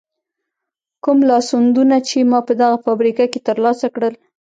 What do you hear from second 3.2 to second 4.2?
کې تر لاسه کړل.